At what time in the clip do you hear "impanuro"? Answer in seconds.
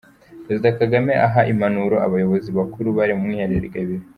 1.51-1.95